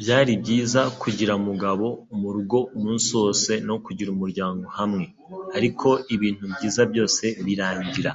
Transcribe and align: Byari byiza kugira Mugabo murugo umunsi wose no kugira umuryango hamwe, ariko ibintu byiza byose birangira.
Byari 0.00 0.32
byiza 0.42 0.80
kugira 1.00 1.32
Mugabo 1.46 1.86
murugo 2.20 2.58
umunsi 2.76 3.08
wose 3.20 3.52
no 3.68 3.76
kugira 3.84 4.08
umuryango 4.16 4.64
hamwe, 4.78 5.04
ariko 5.56 5.88
ibintu 6.14 6.44
byiza 6.54 6.82
byose 6.90 7.24
birangira. 7.44 8.12